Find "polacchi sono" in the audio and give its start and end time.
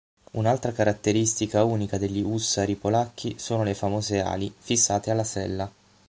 2.75-3.61